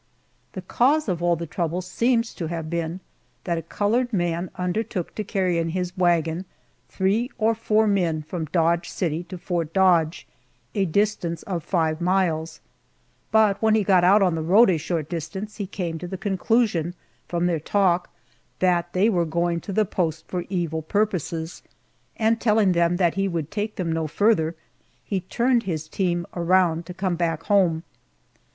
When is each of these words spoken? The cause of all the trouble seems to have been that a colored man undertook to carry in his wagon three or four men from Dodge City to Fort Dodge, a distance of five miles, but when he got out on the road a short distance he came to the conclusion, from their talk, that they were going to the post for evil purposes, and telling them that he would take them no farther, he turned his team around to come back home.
The 0.53 0.63
cause 0.63 1.07
of 1.07 1.21
all 1.21 1.35
the 1.35 1.45
trouble 1.45 1.79
seems 1.83 2.33
to 2.33 2.47
have 2.47 2.71
been 2.71 3.01
that 3.43 3.59
a 3.59 3.61
colored 3.61 4.11
man 4.11 4.49
undertook 4.55 5.13
to 5.13 5.23
carry 5.23 5.59
in 5.59 5.69
his 5.69 5.95
wagon 5.95 6.45
three 6.89 7.29
or 7.37 7.53
four 7.53 7.85
men 7.85 8.23
from 8.23 8.45
Dodge 8.45 8.89
City 8.89 9.21
to 9.25 9.37
Fort 9.37 9.73
Dodge, 9.73 10.27
a 10.73 10.85
distance 10.85 11.43
of 11.43 11.63
five 11.63 12.01
miles, 12.01 12.61
but 13.31 13.61
when 13.61 13.75
he 13.75 13.83
got 13.83 14.03
out 14.03 14.23
on 14.23 14.33
the 14.33 14.41
road 14.41 14.71
a 14.71 14.77
short 14.79 15.07
distance 15.07 15.57
he 15.57 15.67
came 15.67 15.99
to 15.99 16.07
the 16.07 16.17
conclusion, 16.17 16.95
from 17.27 17.45
their 17.45 17.59
talk, 17.59 18.09
that 18.57 18.93
they 18.93 19.07
were 19.07 19.23
going 19.23 19.59
to 19.61 19.71
the 19.71 19.85
post 19.85 20.27
for 20.27 20.45
evil 20.49 20.81
purposes, 20.81 21.61
and 22.17 22.41
telling 22.41 22.71
them 22.71 22.97
that 22.97 23.13
he 23.13 23.27
would 23.27 23.51
take 23.51 23.75
them 23.75 23.91
no 23.91 24.07
farther, 24.07 24.55
he 25.03 25.19
turned 25.19 25.61
his 25.61 25.87
team 25.87 26.25
around 26.35 26.87
to 26.87 26.93
come 26.95 27.15
back 27.15 27.43
home. 27.43 27.83